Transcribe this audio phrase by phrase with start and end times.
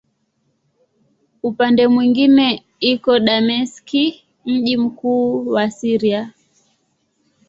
[1.43, 6.33] Upande mwingine iko Dameski, mji mkuu wa Syria.